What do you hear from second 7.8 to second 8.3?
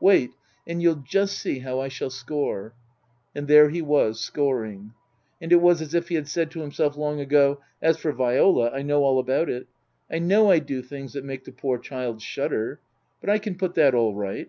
As for